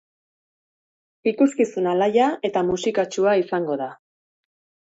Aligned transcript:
Ikuskizun 1.31 1.91
alaia 1.93 2.31
eta 2.51 2.65
musikatsua 2.73 3.37
izango 3.45 3.79
da. 3.85 3.93